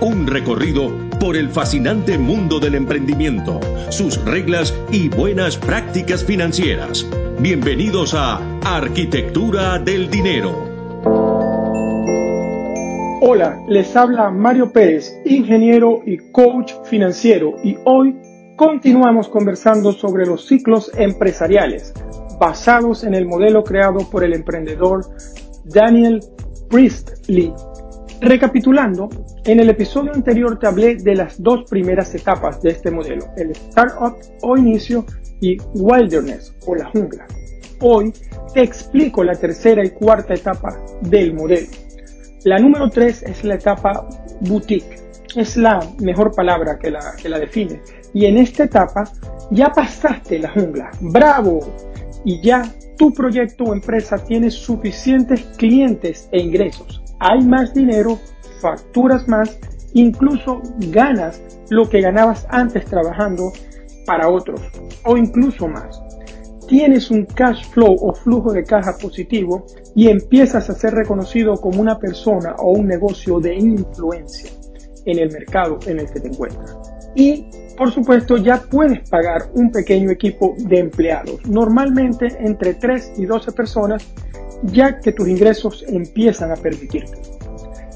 [0.00, 3.58] Un recorrido por el fascinante mundo del emprendimiento,
[3.90, 7.04] sus reglas y buenas prácticas financieras.
[7.40, 10.52] Bienvenidos a Arquitectura del Dinero.
[13.22, 18.16] Hola, les habla Mario Pérez, ingeniero y coach financiero, y hoy
[18.56, 21.92] continuamos conversando sobre los ciclos empresariales
[22.38, 25.04] basados en el modelo creado por el emprendedor
[25.64, 26.20] Daniel
[26.70, 27.52] Priestley
[28.20, 29.08] Recapitulando,
[29.48, 33.52] en el episodio anterior te hablé de las dos primeras etapas de este modelo, el
[33.52, 35.06] startup o inicio
[35.40, 37.26] y wilderness o la jungla.
[37.80, 38.12] Hoy
[38.52, 41.66] te explico la tercera y cuarta etapa del modelo.
[42.44, 44.06] La número tres es la etapa
[44.42, 45.00] boutique.
[45.34, 47.80] Es la mejor palabra que la, que la define.
[48.12, 49.04] Y en esta etapa
[49.50, 50.90] ya pasaste la jungla.
[51.00, 51.60] ¡Bravo!
[52.22, 58.18] Y ya tu proyecto o empresa tiene suficientes clientes e ingresos hay más dinero,
[58.60, 59.58] facturas más,
[59.94, 63.52] incluso ganas lo que ganabas antes trabajando
[64.06, 64.60] para otros
[65.04, 66.00] o incluso más.
[66.66, 71.80] Tienes un cash flow o flujo de caja positivo y empiezas a ser reconocido como
[71.80, 74.50] una persona o un negocio de influencia
[75.06, 76.76] en el mercado en el que te encuentras.
[77.14, 83.24] Y por supuesto ya puedes pagar un pequeño equipo de empleados, normalmente entre 3 y
[83.24, 84.06] 12 personas
[84.64, 87.37] ya que tus ingresos empiezan a permitirte.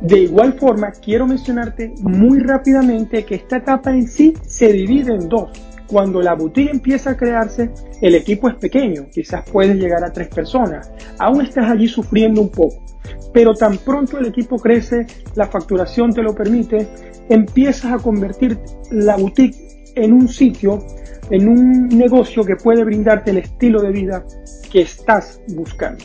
[0.00, 5.28] De igual forma, quiero mencionarte muy rápidamente que esta etapa en sí se divide en
[5.28, 5.50] dos.
[5.88, 10.28] Cuando la boutique empieza a crearse, el equipo es pequeño, quizás puedes llegar a tres
[10.28, 10.92] personas.
[11.18, 12.84] Aún estás allí sufriendo un poco.
[13.32, 16.86] Pero tan pronto el equipo crece, la facturación te lo permite,
[17.28, 18.58] empiezas a convertir
[18.90, 19.56] la boutique
[19.96, 20.78] en un sitio,
[21.30, 24.24] en un negocio que puede brindarte el estilo de vida
[24.70, 26.04] que estás buscando.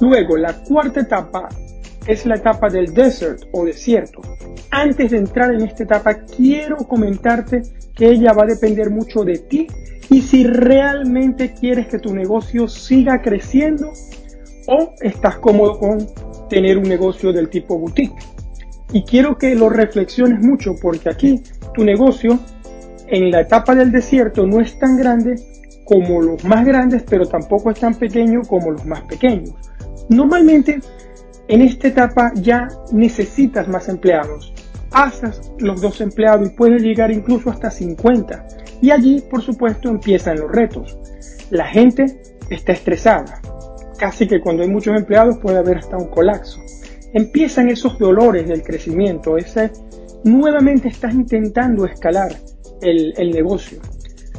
[0.00, 1.48] Luego, la cuarta etapa
[2.06, 4.20] es la etapa del desert o desierto.
[4.70, 7.62] Antes de entrar en esta etapa, quiero comentarte
[7.94, 9.66] que ella va a depender mucho de ti
[10.08, 13.92] y si realmente quieres que tu negocio siga creciendo
[14.66, 16.06] o estás cómodo con
[16.48, 18.14] tener un negocio del tipo boutique.
[18.92, 21.42] Y quiero que lo reflexiones mucho porque aquí
[21.74, 22.38] tu negocio
[23.06, 25.36] en la etapa del desierto no es tan grande
[25.84, 29.54] como los más grandes, pero tampoco es tan pequeño como los más pequeños.
[30.08, 30.80] Normalmente
[31.50, 34.54] en esta etapa ya necesitas más empleados.
[34.92, 38.46] Haces los dos empleados y puedes llegar incluso hasta 50.
[38.80, 40.96] Y allí, por supuesto, empiezan los retos.
[41.50, 43.40] La gente está estresada.
[43.98, 46.60] Casi que cuando hay muchos empleados puede haber hasta un colapso.
[47.14, 49.36] Empiezan esos dolores del crecimiento.
[49.36, 49.72] Ese,
[50.22, 52.30] nuevamente estás intentando escalar
[52.80, 53.80] el, el negocio.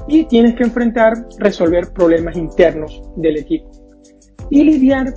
[0.08, 3.70] Y tienes que enfrentar, resolver problemas internos del equipo.
[4.50, 5.14] Y lidiar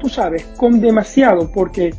[0.00, 1.92] tú sabes, con demasiado, porque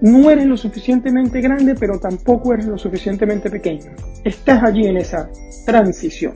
[0.00, 3.92] no eres lo suficientemente grande, pero tampoco eres lo suficientemente pequeño.
[4.24, 5.30] Estás allí en esa
[5.64, 6.34] transición.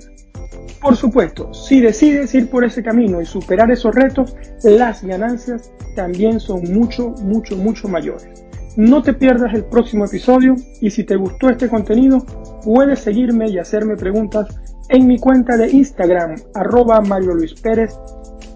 [0.81, 6.39] Por supuesto, si decides ir por ese camino y superar esos retos, las ganancias también
[6.39, 8.29] son mucho, mucho, mucho mayores.
[8.77, 12.25] No te pierdas el próximo episodio y si te gustó este contenido,
[12.63, 14.47] puedes seguirme y hacerme preguntas
[14.91, 17.99] en mi cuenta de Instagram, arroba Mario Luis Pérez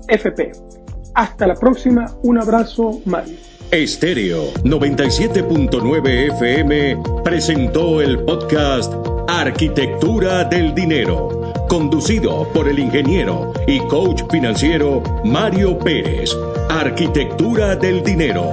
[0.07, 0.70] FP.
[1.15, 3.37] Hasta la próxima, un abrazo, Mario.
[3.71, 8.93] Estéreo 97.9 FM presentó el podcast
[9.29, 16.37] Arquitectura del Dinero, conducido por el ingeniero y coach financiero Mario Pérez.
[16.69, 18.53] Arquitectura del Dinero